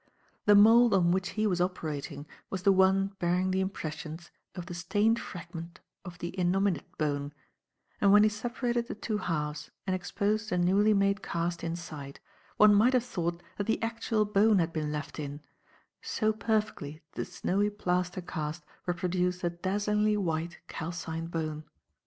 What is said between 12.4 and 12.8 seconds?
one